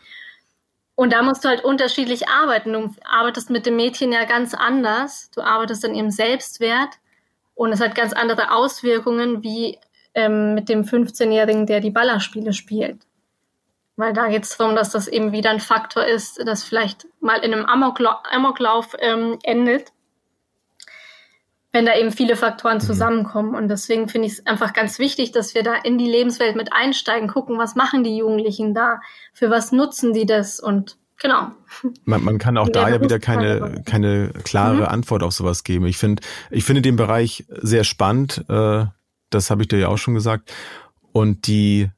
[0.95, 2.73] Und da musst du halt unterschiedlich arbeiten.
[2.73, 5.31] Du arbeitest mit dem Mädchen ja ganz anders.
[5.31, 6.99] Du arbeitest an ihrem Selbstwert
[7.55, 9.79] und es hat ganz andere Auswirkungen wie
[10.19, 12.99] ähm, mit dem 15-Jährigen, der die Ballerspiele spielt.
[13.97, 17.39] Weil da geht es darum, dass das eben wieder ein Faktor ist, das vielleicht mal
[17.39, 19.93] in einem Amokla Amoklauf ähm, endet
[21.71, 22.83] wenn da eben viele Faktoren mhm.
[22.83, 23.55] zusammenkommen.
[23.55, 26.73] Und deswegen finde ich es einfach ganz wichtig, dass wir da in die Lebenswelt mit
[26.73, 29.01] einsteigen, gucken, was machen die Jugendlichen da,
[29.33, 31.49] für was nutzen die das und genau.
[32.05, 34.85] Man, man kann auch da ja wieder keine, keine klare mhm.
[34.85, 35.87] Antwort auf sowas geben.
[35.87, 38.45] Ich finde, ich finde den Bereich sehr spannend.
[38.49, 38.87] Äh,
[39.31, 40.53] das habe ich dir ja auch schon gesagt.
[41.13, 41.91] Und die,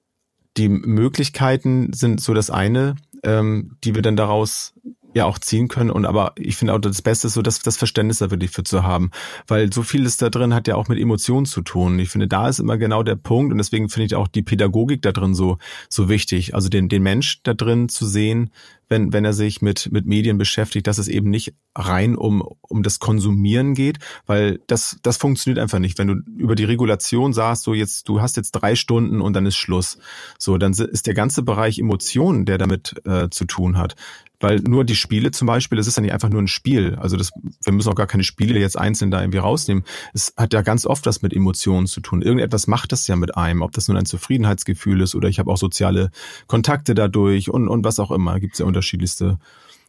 [0.56, 4.74] die Möglichkeiten sind so das eine, ähm, die wir dann daraus
[5.14, 5.90] ja auch ziehen können.
[5.90, 8.62] Und aber ich finde auch das Beste ist so, dass das Verständnis da wirklich für
[8.62, 9.10] zu haben.
[9.46, 11.98] Weil so vieles da drin hat ja auch mit Emotionen zu tun.
[11.98, 13.52] Ich finde, da ist immer genau der Punkt.
[13.52, 16.54] Und deswegen finde ich auch die Pädagogik da drin so, so wichtig.
[16.54, 18.50] Also den, den Mensch da drin zu sehen,
[18.90, 22.82] wenn, wenn er sich mit, mit Medien beschäftigt, dass es eben nicht rein um, um
[22.82, 25.96] das Konsumieren geht, weil das, das funktioniert einfach nicht.
[25.96, 29.46] Wenn du über die Regulation sagst, so jetzt, du hast jetzt drei Stunden und dann
[29.46, 29.98] ist Schluss.
[30.38, 33.94] So, dann ist der ganze Bereich Emotionen, der damit äh, zu tun hat,
[34.40, 36.96] weil nur die Spiele zum Beispiel, das ist ja nicht einfach nur ein Spiel.
[36.96, 37.30] Also das,
[37.62, 39.84] wir müssen auch gar keine Spiele jetzt einzeln da irgendwie rausnehmen.
[40.14, 42.22] Es hat ja ganz oft was mit Emotionen zu tun.
[42.22, 45.50] Irgendetwas macht das ja mit einem, ob das nun ein Zufriedenheitsgefühl ist oder ich habe
[45.50, 46.10] auch soziale
[46.46, 48.40] Kontakte dadurch und, und was auch immer.
[48.40, 49.38] Gibt es ja unterschiedlichste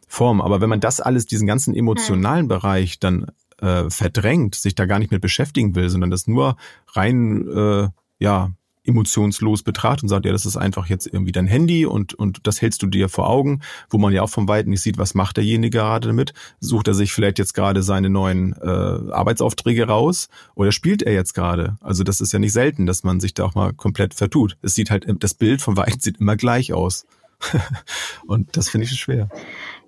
[0.06, 0.42] Formen.
[0.42, 3.26] Aber wenn man das alles, diesen ganzen emotionalen Bereich dann
[3.60, 6.56] äh, verdrängt, sich da gar nicht mit beschäftigen will, sondern das nur
[6.94, 8.50] rein äh, ja
[8.84, 12.60] emotionslos betrachtet und sagt, ja, das ist einfach jetzt irgendwie dein Handy und, und das
[12.60, 15.36] hältst du dir vor Augen, wo man ja auch vom Weiten nicht sieht, was macht
[15.36, 16.34] derjenige gerade damit.
[16.58, 21.32] Sucht er sich vielleicht jetzt gerade seine neuen äh, Arbeitsaufträge raus oder spielt er jetzt
[21.32, 21.76] gerade?
[21.80, 24.58] Also das ist ja nicht selten, dass man sich da auch mal komplett vertut.
[24.62, 27.06] Es sieht halt, das Bild vom Weiten sieht immer gleich aus.
[28.26, 29.28] und das finde ich schwer.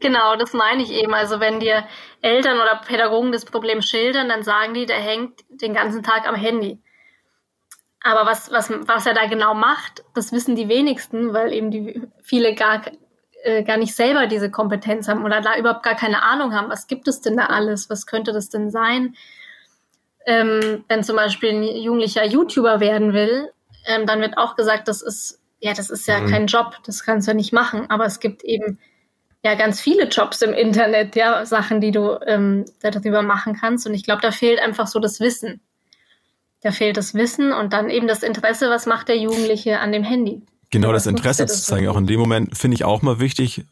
[0.00, 1.14] Genau, das meine ich eben.
[1.14, 1.84] Also wenn dir
[2.20, 6.34] Eltern oder Pädagogen das Problem schildern, dann sagen die, der hängt den ganzen Tag am
[6.34, 6.78] Handy.
[8.02, 12.02] Aber was, was, was er da genau macht, das wissen die wenigsten, weil eben die
[12.22, 12.82] viele gar,
[13.42, 16.86] äh, gar nicht selber diese Kompetenz haben oder da überhaupt gar keine Ahnung haben, was
[16.86, 19.16] gibt es denn da alles, was könnte das denn sein.
[20.26, 23.50] Ähm, wenn zum Beispiel ein jugendlicher YouTuber werden will,
[23.86, 26.28] ähm, dann wird auch gesagt, das ist, ja, das ist ja mhm.
[26.28, 27.88] kein Job, das kannst du ja nicht machen.
[27.90, 28.78] Aber es gibt eben
[29.42, 33.86] ja ganz viele Jobs im Internet, ja, Sachen, die du ähm, darüber machen kannst.
[33.86, 35.60] Und ich glaube, da fehlt einfach so das Wissen
[36.64, 40.02] da fehlt das Wissen und dann eben das Interesse, was macht der Jugendliche an dem
[40.02, 40.40] Handy.
[40.70, 41.88] Genau, das Interesse zu zeigen.
[41.88, 43.66] Auch in dem Moment finde ich auch mal wichtig,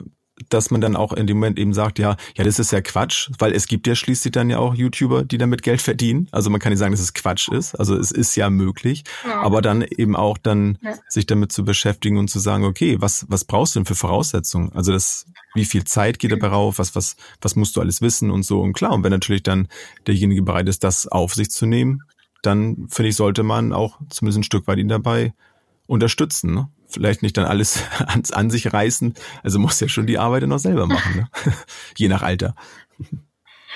[0.49, 3.31] dass man dann auch in dem Moment eben sagt, ja, ja, das ist ja Quatsch,
[3.38, 6.29] weil es gibt ja schließlich dann ja auch YouTuber, die damit Geld verdienen.
[6.33, 7.75] Also man kann nicht sagen, dass es Quatsch ist.
[7.75, 9.42] Also es ist ja möglich, ja.
[9.42, 10.95] aber dann eben auch dann ja.
[11.09, 14.73] sich damit zu beschäftigen und zu sagen, okay, was was brauchst du denn für Voraussetzungen?
[14.73, 16.79] Also das, wie viel Zeit geht dabei rauf?
[16.79, 18.92] Was was was musst du alles wissen und so und klar.
[18.92, 19.68] Und wenn natürlich dann
[20.07, 22.03] derjenige bereit ist, das auf sich zu nehmen,
[22.42, 25.35] dann finde ich, sollte man auch zumindest ein Stück weit ihn dabei
[25.87, 26.55] unterstützen.
[26.55, 26.68] Ne?
[26.92, 29.14] Vielleicht nicht dann alles an, an sich reißen.
[29.42, 31.28] Also muss ja schon die Arbeit auch selber machen, ne?
[31.96, 32.55] je nach Alter.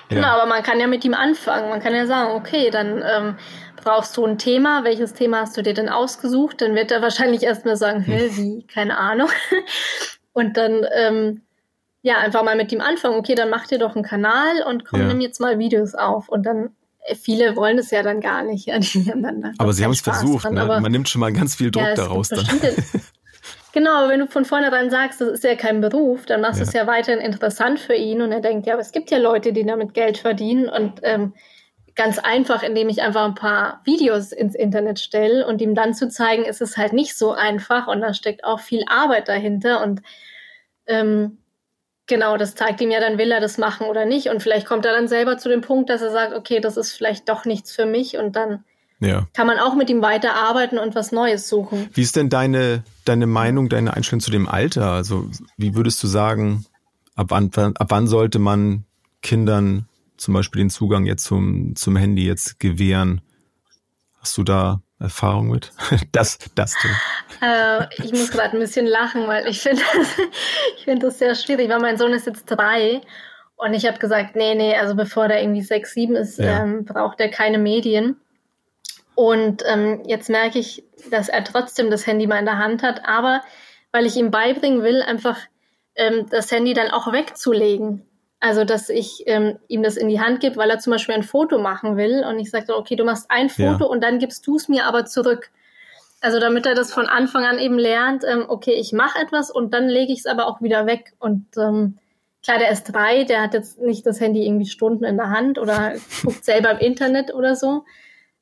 [0.08, 0.34] Genau, ja.
[0.36, 1.68] aber man kann ja mit ihm anfangen.
[1.68, 3.36] Man kann ja sagen, okay, dann ähm,
[3.82, 4.84] brauchst du ein Thema.
[4.84, 6.60] Welches Thema hast du dir denn ausgesucht?
[6.60, 8.36] Dann wird er wahrscheinlich erstmal sagen, hä, hm.
[8.36, 9.30] wie, keine Ahnung.
[10.32, 11.42] Und dann ähm,
[12.02, 13.16] ja einfach mal mit ihm anfangen.
[13.16, 15.06] Okay, dann mach dir doch einen Kanal und komm, ja.
[15.08, 16.28] nimm jetzt mal Videos auf.
[16.28, 16.76] Und dann
[17.14, 18.66] viele wollen es ja dann gar nicht.
[18.66, 18.80] Ja,
[19.58, 20.44] aber sie haben es versucht.
[20.44, 20.66] Dran, ne?
[20.66, 22.28] Man nimmt schon mal ganz viel Druck ja, daraus.
[22.28, 22.46] Dann.
[23.76, 26.62] Genau, aber wenn du von vornherein sagst, das ist ja kein Beruf, dann machst du
[26.62, 26.68] ja.
[26.68, 29.52] es ja weiterhin interessant für ihn und er denkt, ja, aber es gibt ja Leute,
[29.52, 31.34] die damit Geld verdienen und ähm,
[31.94, 36.08] ganz einfach, indem ich einfach ein paar Videos ins Internet stelle und ihm dann zu
[36.08, 40.00] zeigen, ist es halt nicht so einfach und da steckt auch viel Arbeit dahinter und
[40.86, 41.36] ähm,
[42.06, 44.84] genau, das zeigt ihm ja dann, will er das machen oder nicht und vielleicht kommt
[44.84, 47.74] er dann selber zu dem Punkt, dass er sagt, okay, das ist vielleicht doch nichts
[47.74, 48.64] für mich und dann
[49.00, 49.26] ja.
[49.34, 51.88] kann man auch mit ihm weiterarbeiten und was Neues suchen.
[51.92, 54.92] Wie ist denn deine, deine Meinung, deine Einstellung zu dem Alter?
[54.92, 56.64] Also wie würdest du sagen,
[57.14, 58.84] ab wann, ab wann sollte man
[59.22, 63.20] Kindern zum Beispiel den Zugang jetzt zum, zum Handy jetzt gewähren?
[64.18, 65.72] Hast du da Erfahrung mit?
[66.12, 66.74] Das, das
[67.42, 70.08] äh, ich muss gerade ein bisschen lachen, weil ich finde das,
[70.78, 73.02] ich finde das sehr schwierig, weil mein Sohn ist jetzt drei
[73.56, 76.62] und ich habe gesagt, nee, nee, also bevor der irgendwie sechs, sieben ist, ja.
[76.62, 78.20] ähm, braucht er keine Medien.
[79.14, 83.06] Und ähm, jetzt merke ich, dass er trotzdem das Handy mal in der Hand hat,
[83.06, 83.42] aber
[83.90, 85.38] weil ich ihm beibringen will, einfach
[85.94, 88.05] ähm, das Handy dann auch wegzulegen.
[88.38, 91.22] Also, dass ich ähm, ihm das in die Hand gebe, weil er zum Beispiel ein
[91.22, 93.86] Foto machen will und ich sage, okay, du machst ein Foto ja.
[93.86, 95.50] und dann gibst du es mir aber zurück.
[96.20, 99.72] Also, damit er das von Anfang an eben lernt, ähm, okay, ich mache etwas und
[99.72, 101.14] dann lege ich es aber auch wieder weg.
[101.18, 101.98] Und ähm,
[102.42, 105.58] klar, der ist drei, der hat jetzt nicht das Handy irgendwie Stunden in der Hand
[105.58, 107.84] oder guckt selber im Internet oder so.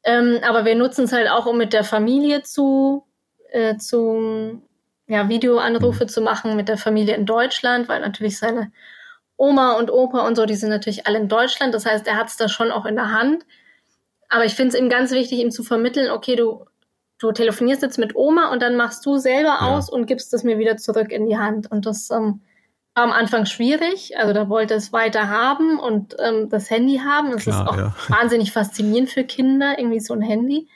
[0.03, 3.05] Ähm, aber wir nutzen es halt auch, um mit der Familie zu,
[3.51, 4.61] äh, zu
[5.07, 6.09] ja, Videoanrufe mhm.
[6.09, 8.73] zu machen mit der Familie in Deutschland, weil natürlich seine
[9.37, 11.75] Oma und Opa und so, die sind natürlich alle in Deutschland.
[11.75, 13.45] Das heißt, er hat es da schon auch in der Hand.
[14.29, 16.65] Aber ich finde es ihm ganz wichtig, ihm zu vermitteln, okay, du,
[17.19, 19.77] du telefonierst jetzt mit Oma und dann machst du selber ja.
[19.77, 21.71] aus und gibst es mir wieder zurück in die Hand.
[21.71, 22.41] Und das ähm,
[22.95, 24.17] war am Anfang schwierig.
[24.17, 27.33] Also da wollte es weiter haben und ähm, das Handy haben.
[27.33, 27.95] Das Klar, ist auch ja.
[28.09, 30.69] wahnsinnig faszinierend für Kinder, irgendwie so ein Handy.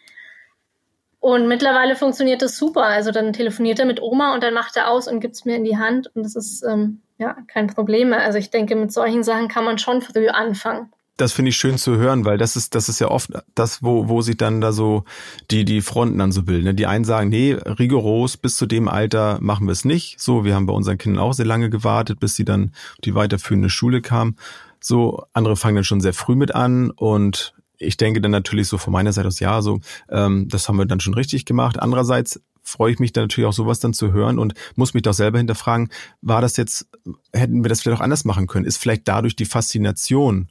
[1.20, 2.84] Und mittlerweile funktioniert das super.
[2.84, 5.56] Also dann telefoniert er mit Oma und dann macht er aus und gibt es mir
[5.56, 6.14] in die Hand.
[6.14, 8.12] Und das ist ähm, ja kein Problem.
[8.12, 11.78] Also ich denke, mit solchen Sachen kann man schon früh anfangen das finde ich schön
[11.78, 14.72] zu hören, weil das ist, das ist ja oft das, wo, wo sich dann da
[14.72, 15.04] so
[15.50, 16.64] die, die Fronten dann so bilden.
[16.64, 16.74] Ne?
[16.74, 20.20] Die einen sagen, nee, rigoros, bis zu dem Alter machen wir es nicht.
[20.20, 22.72] So, wir haben bei unseren Kindern auch sehr lange gewartet, bis sie dann
[23.04, 24.36] die weiterführende Schule kamen.
[24.80, 28.78] So, andere fangen dann schon sehr früh mit an und ich denke dann natürlich so
[28.78, 31.80] von meiner Seite aus, ja, so, ähm, das haben wir dann schon richtig gemacht.
[31.80, 35.14] Andererseits freue ich mich dann natürlich auch sowas dann zu hören und muss mich doch
[35.14, 36.88] selber hinterfragen, war das jetzt,
[37.32, 38.66] hätten wir das vielleicht auch anders machen können?
[38.66, 40.48] Ist vielleicht dadurch die Faszination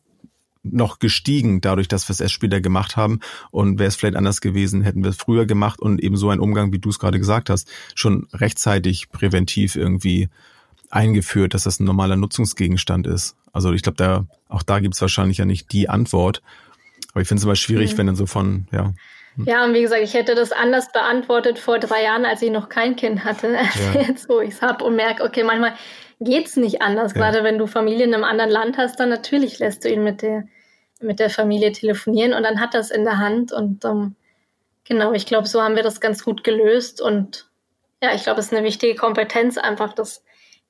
[0.63, 3.19] noch gestiegen, dadurch, dass wir es erst später gemacht haben.
[3.51, 6.39] Und wäre es vielleicht anders gewesen, hätten wir es früher gemacht und eben so ein
[6.39, 10.29] Umgang, wie du es gerade gesagt hast, schon rechtzeitig präventiv irgendwie
[10.89, 13.35] eingeführt, dass das ein normaler Nutzungsgegenstand ist.
[13.51, 16.41] Also ich glaube, da auch da gibt es wahrscheinlich ja nicht die Antwort.
[17.11, 17.97] Aber ich finde es immer schwierig, mhm.
[17.97, 18.93] wenn dann so von, ja.
[19.45, 22.69] Ja, und wie gesagt, ich hätte das anders beantwortet vor drei Jahren, als ich noch
[22.69, 24.01] kein Kind hatte, als ja.
[24.01, 25.73] jetzt, wo ich es habe und merke, okay, manchmal
[26.19, 27.13] geht's nicht anders.
[27.13, 27.21] Ja.
[27.21, 30.21] Gerade wenn du Familie in einem anderen Land hast, dann natürlich lässt du ihn mit
[30.21, 30.47] der
[30.99, 34.15] mit der Familie telefonieren und dann hat er es in der Hand und ähm,
[34.83, 37.47] genau, ich glaube, so haben wir das ganz gut gelöst und
[38.01, 40.23] ja, ich glaube, es ist eine wichtige Kompetenz, einfach das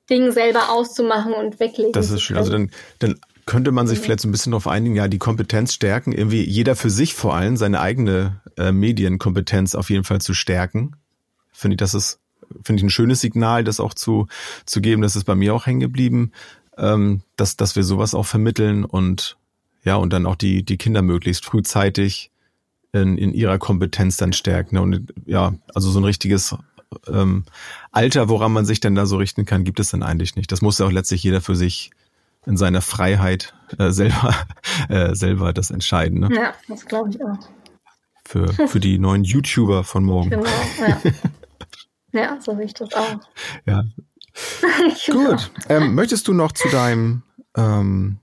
[0.08, 1.92] Ding selber auszumachen und weglegen.
[1.92, 2.38] Das ist schön.
[2.38, 4.02] Also dann, dann könnte man sich mhm.
[4.04, 7.34] vielleicht so ein bisschen darauf einigen, ja, die Kompetenz stärken, irgendwie jeder für sich vor
[7.34, 10.96] allem seine eigene äh, Medienkompetenz auf jeden Fall zu stärken.
[11.50, 12.20] Finde ich, das ist,
[12.62, 14.26] finde ich ein schönes Signal, das auch zu,
[14.66, 15.00] zu geben.
[15.00, 16.32] Das ist bei mir auch hängen geblieben,
[16.76, 19.38] ähm, dass, dass wir sowas auch vermitteln und
[19.82, 22.30] ja, und dann auch die, die Kinder möglichst frühzeitig
[22.92, 24.74] in, in ihrer Kompetenz dann stärken.
[24.74, 24.82] Ne?
[24.82, 26.54] Und ja, also so ein richtiges
[27.06, 27.44] ähm,
[27.92, 30.52] Alter, woran man sich denn da so richten kann, gibt es dann eigentlich nicht.
[30.52, 31.92] Das muss ja auch letztlich jeder für sich
[32.48, 34.34] in seiner Freiheit äh, selber,
[34.88, 36.20] äh, selber das entscheiden.
[36.20, 36.28] Ne?
[36.34, 37.38] Ja, das glaube ich auch.
[38.24, 40.30] Für, für die neuen YouTuber von morgen.
[40.30, 40.44] Genau,
[40.80, 41.00] ja.
[42.12, 43.20] ja, so sehe ich das auch.
[43.66, 43.84] Ja.
[45.06, 45.30] genau.
[45.30, 45.50] Gut.
[45.68, 47.22] Ähm, möchtest du noch zu deinem
[47.56, 48.18] ähm,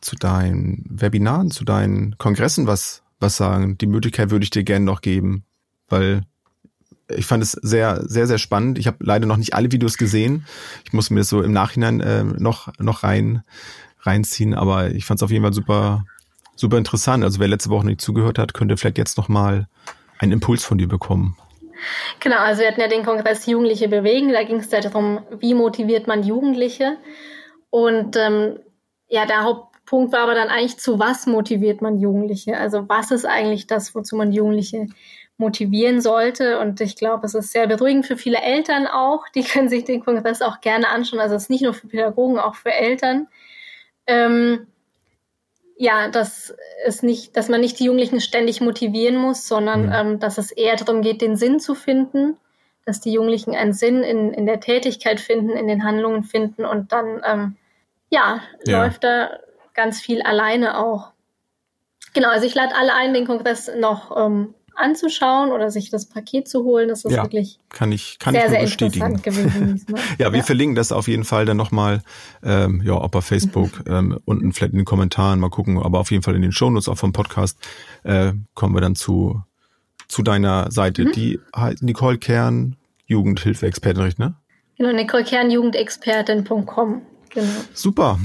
[0.00, 3.76] zu deinen Webinaren, zu deinen Kongressen was, was sagen?
[3.78, 5.44] Die Möglichkeit würde ich dir gerne noch geben,
[5.88, 6.22] weil
[7.16, 8.78] ich fand es sehr, sehr, sehr spannend.
[8.78, 10.46] Ich habe leider noch nicht alle Videos gesehen.
[10.84, 13.42] Ich muss mir das so im Nachhinein äh, noch, noch rein,
[14.00, 16.04] reinziehen, aber ich fand es auf jeden Fall super,
[16.56, 17.24] super interessant.
[17.24, 19.68] Also wer letzte Woche nicht zugehört hat, könnte vielleicht jetzt noch mal
[20.18, 21.36] einen Impuls von dir bekommen.
[22.20, 24.32] Genau, also wir hatten ja den Kongress Jugendliche bewegen.
[24.32, 26.98] Da ging es darum, wie motiviert man Jugendliche.
[27.70, 28.58] Und ähm,
[29.08, 32.58] ja, der Hauptpunkt war aber dann eigentlich, zu was motiviert man Jugendliche?
[32.58, 34.88] Also was ist eigentlich das, wozu man Jugendliche
[35.40, 36.60] motivieren sollte?
[36.60, 39.26] Und ich glaube, es ist sehr beruhigend für viele Eltern auch.
[39.34, 41.18] Die können sich den Kongress auch gerne anschauen.
[41.18, 43.26] Also es ist nicht nur für Pädagogen, auch für Eltern.
[44.06, 44.68] Ähm,
[45.76, 49.92] ja, dass es nicht, dass man nicht die Jugendlichen ständig motivieren muss, sondern mhm.
[49.92, 52.36] ähm, dass es eher darum geht, den Sinn zu finden,
[52.84, 56.92] dass die Jugendlichen einen Sinn in, in der Tätigkeit finden, in den Handlungen finden und
[56.92, 57.56] dann ähm,
[58.10, 59.38] ja, ja, läuft da
[59.72, 61.12] ganz viel alleine auch.
[62.12, 66.48] Genau, also ich lade alle ein, den Kongress noch ähm, anzuschauen oder sich das Paket
[66.48, 66.88] zu holen.
[66.88, 69.22] Das ist ja, wirklich kann ich, kann sehr, ich sehr bestätigen.
[69.22, 69.84] gewesen.
[70.18, 70.44] ja, wir ja.
[70.44, 72.02] verlinken das auf jeden Fall dann nochmal,
[72.42, 76.10] ähm, ja, ob auf Facebook, ähm, unten vielleicht in den Kommentaren, mal gucken, aber auf
[76.10, 77.58] jeden Fall in den Shownotes auch vom Podcast
[78.04, 79.42] äh, kommen wir dann zu,
[80.08, 81.04] zu deiner Seite.
[81.04, 81.12] Mhm.
[81.12, 81.40] Die
[81.80, 84.34] Nicole Kern, Jugendhilfeexpertin, ne?
[84.76, 87.02] Genau, Nicole Kern, Jugendexpertin.com.
[87.30, 87.46] Genau.
[87.74, 88.18] Super.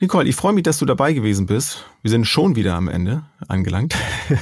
[0.00, 1.84] Nicole, ich freue mich, dass du dabei gewesen bist.
[2.02, 3.94] Wir sind schon wieder am Ende angelangt.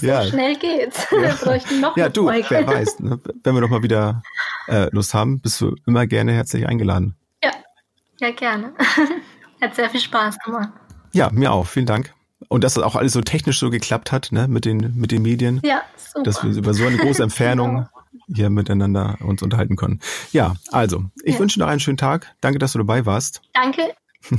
[0.00, 0.24] so ja.
[0.24, 1.06] schnell geht's.
[1.10, 1.22] Ja.
[1.22, 2.46] Wir bräuchten noch Ja, du, Folge.
[2.50, 3.18] wer weiß, ne?
[3.42, 4.22] wenn wir doch mal wieder
[4.68, 7.16] äh, Lust haben, bist du immer gerne herzlich eingeladen.
[7.42, 7.52] Ja,
[8.20, 8.74] ja, gerne.
[9.62, 10.68] Hat sehr viel Spaß gemacht.
[11.12, 11.66] Ja, mir auch.
[11.66, 12.12] Vielen Dank.
[12.48, 15.22] Und dass das auch alles so technisch so geklappt hat, ne, mit den, mit den
[15.22, 15.60] Medien.
[15.64, 16.24] Ja, super.
[16.24, 17.88] Dass wir über so eine große Entfernung
[18.34, 20.00] hier miteinander uns unterhalten können.
[20.32, 21.40] Ja, also, ich ja.
[21.40, 22.34] wünsche noch einen schönen Tag.
[22.40, 23.42] Danke, dass du dabei warst.
[23.54, 23.94] Danke,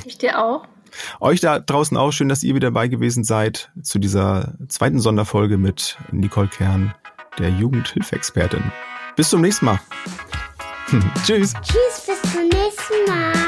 [0.06, 0.68] ich dir auch.
[1.20, 5.58] Euch da draußen auch schön, dass ihr wieder dabei gewesen seid zu dieser zweiten Sonderfolge
[5.58, 6.94] mit Nicole Kern,
[7.38, 8.63] der Jugendhilfeexpertin.
[9.16, 9.80] Bis zum nächsten Mal.
[11.26, 11.54] Tschüss.
[11.62, 13.47] Tschüss, bis zum nächsten Mal.